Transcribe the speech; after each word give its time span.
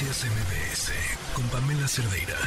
Noticias 0.00 0.30
MBS 0.30 0.92
con 1.34 1.44
Pamela 1.48 1.86
Cerdeira. 1.86 2.38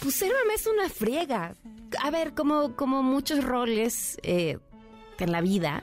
Pues 0.00 0.14
ser 0.14 0.28
mamá 0.28 0.54
es 0.54 0.66
una 0.68 0.88
friega. 0.88 1.56
A 2.00 2.10
ver, 2.12 2.34
como, 2.34 2.76
como 2.76 3.02
muchos 3.02 3.42
roles 3.42 4.16
eh, 4.22 4.58
en 5.18 5.32
la 5.32 5.40
vida, 5.40 5.82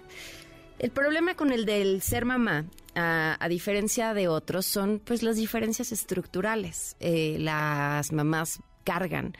el 0.79 0.91
problema 0.91 1.35
con 1.35 1.51
el 1.51 1.65
del 1.65 2.01
ser 2.01 2.23
mamá, 2.23 2.63
a, 2.95 3.45
diferencia 3.49 4.13
de 4.13 4.29
otros, 4.29 4.65
son 4.65 5.01
pues 5.03 5.21
las 5.21 5.35
diferencias 5.35 5.91
estructurales. 5.91 6.95
Eh, 7.01 7.35
las 7.39 8.13
mamás 8.13 8.61
cargan 8.85 9.35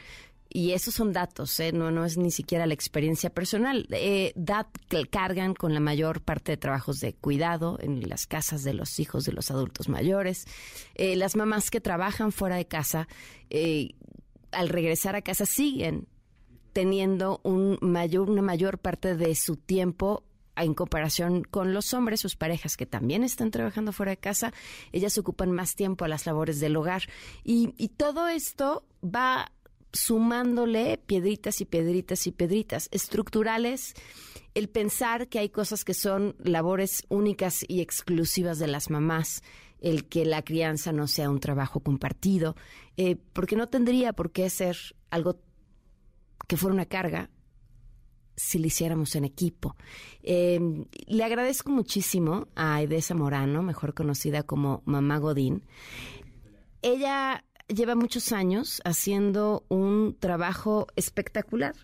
y 0.50 0.72
esos 0.72 0.94
son 0.94 1.14
datos, 1.14 1.60
¿eh? 1.60 1.72
no, 1.72 1.92
no 1.92 2.06
es 2.06 2.18
ni 2.18 2.32
siquiera 2.32 2.66
la 2.66 2.74
experiencia 2.74 3.30
personal. 3.30 3.88
Eh, 3.92 4.34
dat, 4.36 4.68
cargan 5.10 5.54
con 5.54 5.74
la 5.74 5.80
mayor 5.80 6.22
parte 6.22 6.54
de 6.54 6.58
trabajos 6.58 7.00
de 7.00 7.14
cuidado 7.14 7.78
en 7.82 8.08
las 8.08 8.28
casas 8.28 8.64
de 8.64 8.74
los 8.74 9.00
hijos 9.00 9.26
de 9.26 9.34
los 9.34 9.52
adultos 9.52 9.90
mayores. 9.90 10.46
Eh, 10.96 11.16
las 11.16 11.36
mamás 11.36 11.70
que 11.70 11.82
trabajan 11.82 12.32
fuera 12.32 12.56
de 12.56 12.66
casa, 12.66 13.08
eh, 13.50 13.96
al 14.52 14.70
regresar 14.70 15.16
a 15.16 15.22
casa 15.22 15.46
siguen 15.46 16.08
teniendo 16.74 17.42
un 17.44 17.78
mayor, 17.82 18.30
una 18.30 18.42
mayor 18.42 18.78
parte 18.78 19.16
de 19.16 19.36
su 19.36 19.58
tiempo 19.58 20.24
en 20.56 20.74
comparación 20.74 21.44
con 21.44 21.74
los 21.74 21.94
hombres, 21.94 22.20
sus 22.20 22.36
parejas 22.36 22.78
que 22.78 22.86
también 22.86 23.24
están 23.24 23.52
trabajando 23.52 23.92
fuera 23.92 24.12
de 24.12 24.18
casa, 24.18 24.54
ellas 24.92 25.18
ocupan 25.18 25.52
más 25.52 25.76
tiempo 25.76 26.06
a 26.06 26.08
las 26.08 26.26
labores 26.26 26.60
del 26.60 26.76
hogar. 26.76 27.04
Y, 27.44 27.74
y 27.78 27.90
todo 27.90 28.28
esto 28.28 28.86
va 29.04 29.52
sumándole 29.98 30.98
piedritas 30.98 31.60
y 31.62 31.66
piedritas 31.66 32.28
y 32.28 32.32
piedritas 32.32 32.88
estructurales, 32.92 33.96
el 34.54 34.70
pensar 34.70 35.28
que 35.28 35.40
hay 35.40 35.50
cosas 35.50 35.84
que 35.84 35.94
son 35.94 36.36
labores 36.40 37.06
únicas 37.10 37.66
y 37.68 37.82
exclusivas 37.82 38.60
de 38.60 38.68
las 38.68 38.90
mamás, 38.90 39.42
el 39.80 40.06
que 40.06 40.26
la 40.26 40.44
crianza 40.44 40.92
no 40.92 41.08
sea 41.08 41.30
un 41.30 41.40
trabajo 41.40 41.80
compartido, 41.80 42.56
eh, 42.96 43.18
porque 43.34 43.56
no 43.56 43.68
tendría 43.68 44.14
por 44.14 44.32
qué 44.32 44.50
ser 44.50 44.78
algo 45.10 45.40
que 46.48 46.58
fuera 46.58 46.74
una 46.74 46.86
carga 46.86 47.30
si 48.36 48.60
lo 48.60 48.68
hiciéramos 48.68 49.16
en 49.16 49.26
equipo. 49.26 49.76
Em, 50.22 50.86
le 51.08 51.24
agradezco 51.24 51.72
muchísimo 51.72 52.48
a 52.56 52.82
Edesa 52.84 53.16
Morano, 53.16 53.64
mejor 53.64 53.96
conocida 53.96 54.44
como 54.44 54.84
Mamá 54.86 55.18
Godín. 55.18 55.64
Ella 56.84 57.44
lleva 57.68 57.96
muchos 57.96 58.32
años 58.32 58.82
haciendo 58.86 59.66
un 59.70 60.16
trabajo 60.20 60.88
espectacular. 60.96 61.76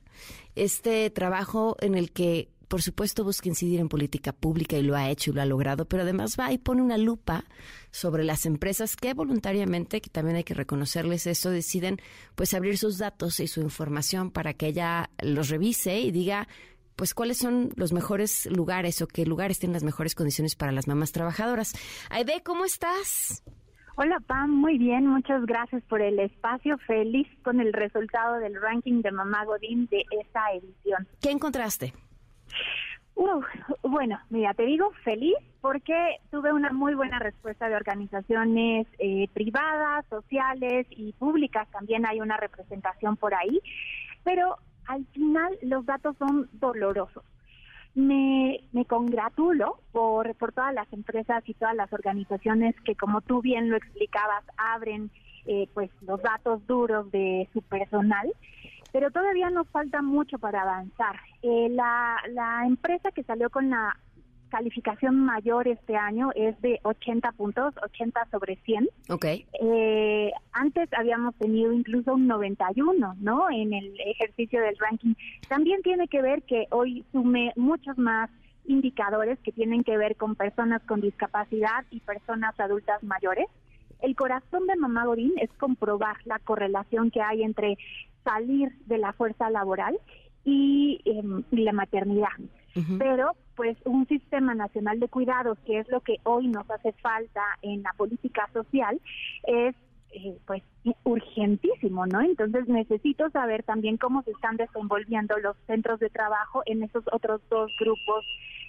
Este 0.55 1.09
trabajo 1.09 1.75
en 1.81 1.95
el 1.95 2.11
que, 2.11 2.49
por 2.67 2.81
supuesto, 2.81 3.23
busca 3.23 3.49
incidir 3.49 3.79
en 3.79 3.89
política 3.89 4.31
pública 4.31 4.77
y 4.77 4.83
lo 4.83 4.95
ha 4.95 5.09
hecho 5.09 5.31
y 5.31 5.33
lo 5.33 5.41
ha 5.41 5.45
logrado, 5.45 5.85
pero 5.85 6.03
además 6.03 6.37
va 6.39 6.51
y 6.51 6.57
pone 6.57 6.81
una 6.81 6.97
lupa 6.97 7.45
sobre 7.91 8.23
las 8.23 8.45
empresas 8.45 8.95
que 8.95 9.13
voluntariamente, 9.13 10.01
que 10.01 10.09
también 10.09 10.37
hay 10.37 10.43
que 10.43 10.53
reconocerles 10.53 11.27
eso, 11.27 11.49
deciden 11.49 11.99
pues 12.35 12.53
abrir 12.53 12.77
sus 12.77 12.97
datos 12.97 13.39
y 13.39 13.47
su 13.47 13.61
información 13.61 14.31
para 14.31 14.53
que 14.53 14.67
ella 14.67 15.09
los 15.21 15.49
revise 15.49 15.99
y 15.99 16.11
diga 16.11 16.47
pues 16.95 17.15
cuáles 17.15 17.39
son 17.39 17.71
los 17.75 17.91
mejores 17.91 18.45
lugares 18.45 19.01
o 19.01 19.07
qué 19.07 19.25
lugares 19.25 19.57
tienen 19.57 19.73
las 19.73 19.83
mejores 19.83 20.13
condiciones 20.13 20.55
para 20.55 20.71
las 20.71 20.87
mamás 20.87 21.11
trabajadoras. 21.11 21.73
Aide, 22.11 22.43
¿cómo 22.43 22.65
estás? 22.65 23.43
Hola 23.95 24.19
Pam, 24.25 24.49
muy 24.49 24.79
bien, 24.79 25.05
muchas 25.05 25.45
gracias 25.45 25.83
por 25.83 26.01
el 26.01 26.19
espacio. 26.19 26.79
Feliz 26.79 27.27
con 27.43 27.59
el 27.59 27.71
resultado 27.73 28.39
del 28.39 28.59
ranking 28.59 29.03
de 29.03 29.11
Mamá 29.11 29.45
Godín 29.45 29.85
de 29.85 30.03
esa 30.09 30.51
edición. 30.51 31.07
¿Qué 31.21 31.29
encontraste? 31.29 31.93
bueno, 33.83 34.19
mira, 34.31 34.55
te 34.55 34.63
digo 34.63 34.91
feliz 35.03 35.35
porque 35.61 35.93
tuve 36.31 36.51
una 36.51 36.73
muy 36.73 36.95
buena 36.95 37.19
respuesta 37.19 37.69
de 37.69 37.75
organizaciones 37.75 38.87
eh, 38.97 39.27
privadas, 39.31 40.05
sociales 40.09 40.87
y 40.89 41.13
públicas. 41.13 41.67
También 41.69 42.07
hay 42.07 42.19
una 42.19 42.37
representación 42.37 43.15
por 43.15 43.35
ahí, 43.35 43.61
pero 44.23 44.57
al 44.87 45.05
final 45.13 45.55
los 45.61 45.85
datos 45.85 46.17
son 46.17 46.49
dolorosos 46.53 47.23
me, 47.95 48.61
me 48.71 48.85
congratulo 48.85 49.79
por, 49.91 50.33
por 50.35 50.51
todas 50.51 50.73
las 50.73 50.91
empresas 50.91 51.43
y 51.47 51.53
todas 51.53 51.75
las 51.75 51.91
organizaciones 51.93 52.75
que, 52.81 52.95
como 52.95 53.21
tú 53.21 53.41
bien 53.41 53.69
lo 53.69 53.77
explicabas, 53.77 54.43
abren 54.57 55.11
eh, 55.45 55.67
pues 55.73 55.91
los 56.01 56.21
datos 56.21 56.65
duros 56.67 57.11
de 57.11 57.47
su 57.53 57.61
personal, 57.61 58.31
pero 58.91 59.11
todavía 59.11 59.49
nos 59.49 59.67
falta 59.69 60.01
mucho 60.01 60.37
para 60.39 60.61
avanzar. 60.61 61.17
Eh, 61.41 61.67
la, 61.71 62.17
la 62.31 62.65
empresa 62.65 63.11
que 63.11 63.23
salió 63.23 63.49
con 63.49 63.69
la 63.69 63.97
calificación 64.53 65.19
mayor 65.19 65.67
este 65.67 65.95
año 65.95 66.29
es 66.35 66.59
de 66.61 66.79
80 66.83 67.31
puntos, 67.31 67.73
80 67.81 68.27
sobre 68.29 68.55
100. 68.57 68.87
Ok. 69.09 69.25
Eh, 69.25 70.31
antes 70.51 70.87
habíamos 70.95 71.33
tenido 71.35 71.73
incluso 71.73 72.13
un 72.13 72.27
91, 72.27 73.15
¿no? 73.19 73.49
En 73.49 73.73
el 73.73 73.99
ejercicio 73.99 74.61
del 74.61 74.77
ranking. 74.77 75.15
También 75.49 75.81
tiene 75.81 76.07
que 76.07 76.21
ver 76.21 76.43
que 76.43 76.67
hoy 76.69 77.03
sume 77.11 77.51
muchos 77.55 77.97
más 77.97 78.29
indicadores 78.65 79.39
que 79.39 79.51
tienen 79.51 79.83
que 79.83 79.97
ver 79.97 80.17
con 80.17 80.35
personas 80.35 80.83
con 80.83 81.01
discapacidad 81.01 81.83
y 81.89 81.99
personas 82.01 82.53
adultas 82.59 83.01
mayores. 83.01 83.47
El 84.03 84.15
corazón 84.15 84.67
de 84.67 84.75
Mamá 84.75 85.05
Godín 85.05 85.33
es 85.41 85.51
comprobar 85.53 86.17
la 86.25 86.37
correlación 86.37 87.09
que 87.09 87.23
hay 87.23 87.41
entre 87.41 87.79
salir 88.23 88.71
de 88.85 88.99
la 88.99 89.13
fuerza 89.13 89.49
laboral 89.49 89.97
y, 90.45 91.01
em, 91.05 91.43
la 91.49 91.73
maternidad. 91.73 92.37
Pero 92.97 93.35
pues 93.55 93.77
un 93.85 94.07
sistema 94.07 94.55
nacional 94.55 94.99
de 94.99 95.07
cuidados, 95.07 95.57
que 95.65 95.79
es 95.79 95.87
lo 95.89 96.01
que 96.01 96.17
hoy 96.23 96.47
nos 96.47 96.69
hace 96.69 96.91
falta 96.93 97.41
en 97.61 97.83
la 97.83 97.93
política 97.93 98.49
social, 98.53 98.99
es 99.43 99.75
eh, 100.15 100.37
pues 100.45 100.61
urgentísimo, 101.03 102.05
¿no? 102.05 102.21
Entonces 102.21 102.67
necesito 102.67 103.29
saber 103.31 103.63
también 103.63 103.97
cómo 103.97 104.21
se 104.21 104.31
están 104.31 104.57
desenvolviendo 104.57 105.37
los 105.39 105.57
centros 105.65 105.99
de 105.99 106.09
trabajo 106.09 106.61
en 106.67 106.83
esos 106.83 107.03
otros 107.11 107.41
dos 107.49 107.71
grupos 107.79 108.25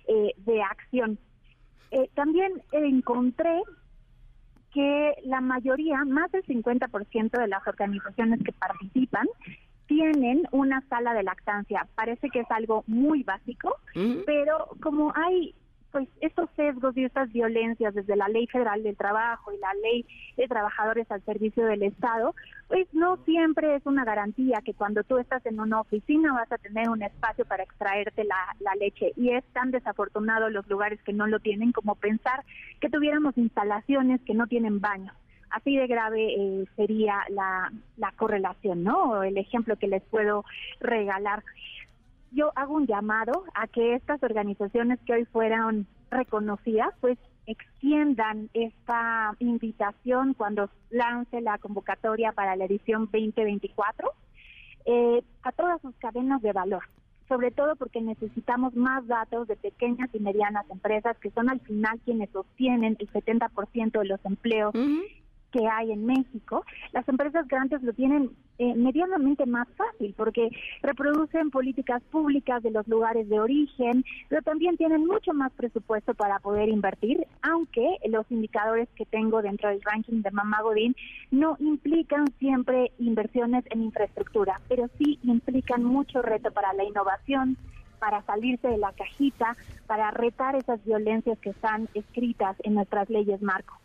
eh, 0.08 0.34
de 0.38 0.62
acción. 0.62 1.18
Eh, 1.90 2.08
también 2.14 2.62
encontré 2.72 3.62
que 4.72 5.14
la 5.24 5.40
mayoría, 5.40 6.04
más 6.04 6.32
del 6.32 6.44
50% 6.44 7.38
de 7.38 7.48
las 7.48 7.66
organizaciones 7.66 8.42
que 8.42 8.52
participan, 8.52 9.26
tienen 9.86 10.46
una 10.52 10.80
sala 10.88 11.14
de 11.14 11.22
lactancia. 11.22 11.86
Parece 11.94 12.30
que 12.30 12.40
es 12.40 12.50
algo 12.50 12.84
muy 12.86 13.22
básico, 13.22 13.76
pero 14.26 14.68
como 14.80 15.12
hay 15.14 15.54
pues 15.94 16.08
estos 16.20 16.50
sesgos 16.56 16.96
y 16.96 17.04
estas 17.04 17.32
violencias 17.32 17.94
desde 17.94 18.16
la 18.16 18.26
Ley 18.26 18.48
Federal 18.48 18.82
del 18.82 18.96
Trabajo 18.96 19.52
y 19.52 19.58
la 19.58 19.72
Ley 19.74 20.04
de 20.36 20.48
Trabajadores 20.48 21.08
al 21.08 21.22
Servicio 21.22 21.66
del 21.66 21.84
Estado, 21.84 22.34
pues 22.66 22.88
no 22.92 23.16
siempre 23.18 23.76
es 23.76 23.86
una 23.86 24.04
garantía 24.04 24.60
que 24.64 24.74
cuando 24.74 25.04
tú 25.04 25.18
estás 25.18 25.46
en 25.46 25.60
una 25.60 25.80
oficina 25.80 26.32
vas 26.32 26.50
a 26.50 26.58
tener 26.58 26.88
un 26.88 27.00
espacio 27.00 27.44
para 27.44 27.62
extraerte 27.62 28.24
la, 28.24 28.56
la 28.58 28.74
leche. 28.74 29.12
Y 29.16 29.30
es 29.30 29.44
tan 29.52 29.70
desafortunado 29.70 30.50
los 30.50 30.66
lugares 30.68 31.00
que 31.04 31.12
no 31.12 31.28
lo 31.28 31.38
tienen 31.38 31.70
como 31.70 31.94
pensar 31.94 32.42
que 32.80 32.90
tuviéramos 32.90 33.38
instalaciones 33.38 34.20
que 34.22 34.34
no 34.34 34.48
tienen 34.48 34.80
baño 34.80 35.12
así 35.54 35.76
de 35.76 35.86
grave 35.86 36.34
eh, 36.34 36.64
sería 36.76 37.22
la, 37.30 37.72
la 37.96 38.12
correlación, 38.12 38.82
¿no? 38.82 39.22
El 39.22 39.38
ejemplo 39.38 39.76
que 39.76 39.88
les 39.88 40.02
puedo 40.02 40.44
regalar. 40.80 41.44
Yo 42.32 42.52
hago 42.56 42.74
un 42.74 42.86
llamado 42.86 43.44
a 43.54 43.68
que 43.68 43.94
estas 43.94 44.22
organizaciones 44.22 44.98
que 45.06 45.14
hoy 45.14 45.24
fueron 45.26 45.86
reconocidas, 46.10 46.92
pues 47.00 47.18
extiendan 47.46 48.50
esta 48.54 49.34
invitación 49.38 50.34
cuando 50.34 50.70
lance 50.90 51.40
la 51.40 51.58
convocatoria 51.58 52.32
para 52.32 52.56
la 52.56 52.64
edición 52.64 53.08
2024 53.12 54.12
eh, 54.86 55.22
a 55.42 55.52
todas 55.52 55.80
sus 55.82 55.94
cadenas 55.96 56.40
de 56.42 56.52
valor 56.52 56.82
sobre 57.28 57.50
todo 57.50 57.76
porque 57.76 58.00
necesitamos 58.00 58.74
más 58.74 59.06
datos 59.06 59.48
de 59.48 59.56
pequeñas 59.56 60.10
y 60.12 60.20
medianas 60.20 60.68
empresas 60.70 61.16
que 61.18 61.30
son 61.30 61.48
al 61.48 61.60
final 61.60 62.00
quienes 62.04 62.30
sostienen 62.30 62.96
el 62.98 63.10
70% 63.10 63.98
de 63.98 64.04
los 64.04 64.24
empleos 64.24 64.74
que 65.54 65.68
hay 65.68 65.92
en 65.92 66.04
México, 66.04 66.64
las 66.92 67.08
empresas 67.08 67.46
grandes 67.46 67.80
lo 67.84 67.92
tienen 67.92 68.30
eh, 68.58 68.74
medianamente 68.74 69.46
más 69.46 69.68
fácil 69.76 70.12
porque 70.16 70.48
reproducen 70.82 71.52
políticas 71.52 72.02
públicas 72.10 72.60
de 72.64 72.72
los 72.72 72.88
lugares 72.88 73.28
de 73.28 73.38
origen, 73.38 74.04
pero 74.28 74.42
también 74.42 74.76
tienen 74.76 75.06
mucho 75.06 75.32
más 75.32 75.52
presupuesto 75.52 76.12
para 76.14 76.40
poder 76.40 76.68
invertir, 76.68 77.24
aunque 77.42 77.98
los 78.08 78.28
indicadores 78.32 78.88
que 78.96 79.06
tengo 79.06 79.42
dentro 79.42 79.68
del 79.68 79.80
ranking 79.82 80.22
de 80.22 80.32
Mamá 80.32 80.60
Godín 80.62 80.96
no 81.30 81.56
implican 81.60 82.24
siempre 82.40 82.90
inversiones 82.98 83.64
en 83.70 83.82
infraestructura, 83.82 84.60
pero 84.68 84.88
sí 84.98 85.20
implican 85.22 85.84
mucho 85.84 86.20
reto 86.20 86.50
para 86.50 86.72
la 86.72 86.82
innovación, 86.82 87.56
para 88.00 88.22
salirse 88.22 88.66
de 88.66 88.78
la 88.78 88.92
cajita, 88.92 89.56
para 89.86 90.10
retar 90.10 90.56
esas 90.56 90.84
violencias 90.84 91.38
que 91.38 91.50
están 91.50 91.88
escritas 91.94 92.56
en 92.64 92.74
nuestras 92.74 93.08
leyes 93.08 93.40
marco. 93.40 93.83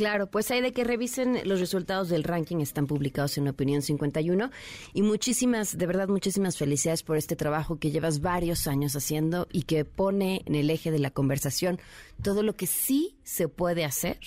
Claro, 0.00 0.30
pues 0.30 0.50
hay 0.50 0.62
de 0.62 0.72
que 0.72 0.82
revisen 0.82 1.42
los 1.44 1.60
resultados 1.60 2.08
del 2.08 2.24
ranking, 2.24 2.60
están 2.60 2.86
publicados 2.86 3.36
en 3.36 3.48
Opinión 3.48 3.82
51 3.82 4.50
y 4.94 5.02
muchísimas, 5.02 5.76
de 5.76 5.84
verdad, 5.84 6.08
muchísimas 6.08 6.56
felicidades 6.56 7.02
por 7.02 7.18
este 7.18 7.36
trabajo 7.36 7.78
que 7.78 7.90
llevas 7.90 8.22
varios 8.22 8.66
años 8.66 8.96
haciendo 8.96 9.46
y 9.52 9.64
que 9.64 9.84
pone 9.84 10.40
en 10.46 10.54
el 10.54 10.70
eje 10.70 10.90
de 10.90 11.00
la 11.00 11.10
conversación 11.10 11.78
todo 12.22 12.42
lo 12.42 12.56
que 12.56 12.66
sí 12.66 13.18
se 13.24 13.48
puede 13.48 13.84
hacer 13.84 14.18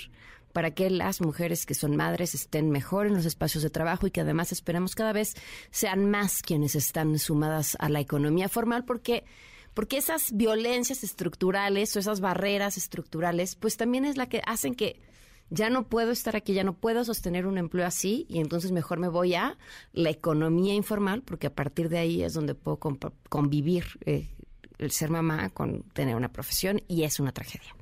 para 0.51 0.75
que 0.75 0.91
las 0.91 1.21
mujeres 1.21 1.65
que 1.65 1.73
son 1.73 1.95
madres 1.95 2.35
estén 2.35 2.69
mejor 2.69 3.07
en 3.07 3.15
los 3.15 3.25
espacios 3.25 3.63
de 3.63 3.71
trabajo 3.71 4.05
y 4.05 4.11
que 4.11 4.21
además 4.21 4.51
esperamos 4.51 4.93
cada 4.93 5.11
vez 5.11 5.33
sean 5.71 6.07
más 6.07 6.43
quienes 6.43 6.75
están 6.75 7.17
sumadas 7.17 7.77
a 7.79 7.89
la 7.89 7.99
economía 7.99 8.47
formal 8.47 8.85
porque 8.85 9.23
porque 9.73 9.97
esas 9.97 10.37
violencias 10.37 11.03
estructurales 11.03 11.95
o 11.95 11.99
esas 11.99 12.21
barreras 12.21 12.77
estructurales 12.77 13.55
pues 13.55 13.75
también 13.75 14.05
es 14.05 14.17
la 14.17 14.29
que 14.29 14.43
hacen 14.45 14.75
que 14.75 15.01
ya 15.53 15.69
no 15.69 15.83
puedo 15.83 16.11
estar 16.11 16.35
aquí, 16.35 16.53
ya 16.53 16.63
no 16.63 16.73
puedo 16.73 17.05
sostener 17.05 17.45
un 17.45 17.59
empleo 17.59 17.85
así 17.85 18.25
y 18.27 18.39
entonces 18.39 18.71
mejor 18.71 18.99
me 18.99 19.07
voy 19.07 19.35
a 19.35 19.55
la 19.93 20.09
economía 20.09 20.73
informal 20.73 21.21
porque 21.21 21.45
a 21.45 21.53
partir 21.53 21.89
de 21.89 21.99
ahí 21.99 22.23
es 22.23 22.33
donde 22.33 22.55
puedo 22.55 22.79
convivir 23.29 23.85
eh, 24.05 24.29
el 24.79 24.89
ser 24.89 25.11
mamá 25.11 25.49
con 25.49 25.83
tener 25.93 26.15
una 26.15 26.29
profesión 26.29 26.81
y 26.87 27.03
es 27.03 27.19
una 27.19 27.31
tragedia. 27.31 27.75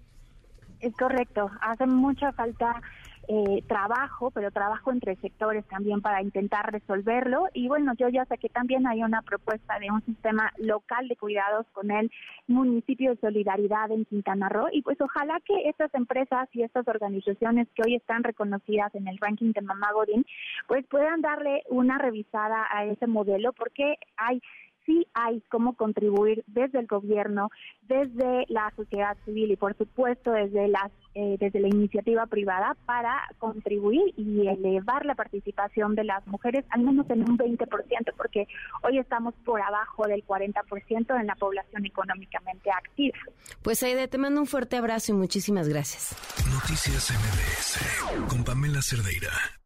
Es 0.82 0.94
correcto, 0.98 1.50
hace 1.62 1.86
mucha 1.86 2.34
falta 2.34 2.82
eh, 3.28 3.64
trabajo, 3.68 4.32
pero 4.32 4.52
trabajo 4.52 4.92
entre 4.92 5.16
sectores 5.18 5.66
también 5.66 6.02
para 6.02 6.22
intentar 6.22 6.72
resolverlo. 6.72 7.48
Y 7.54 7.68
bueno, 7.68 7.94
yo 7.98 8.10
ya 8.10 8.26
sé 8.26 8.38
que 8.38 8.50
también 8.50 8.88
hay 8.88 9.04
una 9.04 9.22
propuesta 9.22 9.80
de 9.80 9.92
un 9.92 10.04
sistema 10.06 10.52
local 10.58 11.08
de 11.08 11.16
cuidados 11.16 11.66
con 11.74 11.92
el 11.92 12.12
municipio 12.48 13.12
de 13.12 13.22
solidaridad 13.22 13.92
en 13.92 14.06
Quintana 14.06 14.50
Roo. 14.50 14.68
Y 14.72 14.82
pues 14.82 15.00
ojalá 15.00 15.40
que 15.46 15.70
estas 15.70 15.94
empresas 15.94 16.50
y 16.54 16.64
estas 16.64 16.88
organizaciones 16.88 17.68
que 17.76 17.84
hoy 17.86 17.96
están 17.96 18.24
reconocidas 18.24 18.94
en 18.96 19.08
el 19.08 19.18
ranking 19.18 19.52
de 19.54 19.62
Mamá 19.62 19.92
Godín, 19.94 20.26
pues 20.68 20.86
puedan 20.88 21.22
darle 21.22 21.64
una 21.70 21.98
revisada 21.98 22.68
a 22.72 22.86
ese 22.86 23.08
modelo 23.08 23.54
porque 23.54 23.98
hay 24.18 24.42
sí 24.86 25.07
hay 25.13 25.42
cómo 25.50 25.75
contribuir 25.75 26.44
desde 26.48 26.80
el 26.80 26.88
gobierno, 26.88 27.50
desde 27.83 28.45
la 28.50 28.72
sociedad 28.75 29.18
civil 29.25 29.51
y 29.51 29.56
por 29.56 29.78
supuesto 29.78 30.31
desde 30.31 30.68
las 30.68 30.92
eh, 31.13 31.36
desde 31.39 31.60
la 31.60 31.68
iniciativa 31.68 32.25
privada 32.25 32.78
para 32.86 33.22
contribuir 33.38 34.13
y 34.16 34.48
elevar 34.48 35.06
la 35.06 35.13
participación 35.13 35.94
de 35.94 36.06
las 36.06 36.25
mujeres 36.25 36.63
al 36.69 36.83
menos 36.83 37.10
en 37.10 37.30
un 37.30 37.38
20%, 37.38 37.68
porque 38.16 38.48
hoy 38.83 38.98
estamos 38.98 39.33
por 39.44 39.62
abajo 39.62 40.07
del 40.07 40.25
40% 40.25 41.19
en 41.19 41.27
la 41.27 41.36
población 41.36 41.86
económicamente 41.86 42.72
activa. 42.72 43.18
Pues 43.62 43.84
Aide, 43.84 44.07
te 44.07 44.18
mando 44.18 44.39
un 44.39 44.48
fuerte 44.48 44.77
abrazo 44.77 45.12
y 45.12 45.16
muchísimas 45.16 45.68
gracias. 45.68 46.16
Noticias 46.50 47.12
MBS 47.12 48.30
con 48.30 48.45
Pamela 48.45 48.81
Cerdeira. 48.81 49.61